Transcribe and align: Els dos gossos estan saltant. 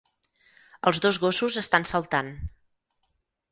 Els 0.91 1.01
dos 1.03 1.19
gossos 1.27 1.59
estan 1.63 1.87
saltant. 1.93 2.35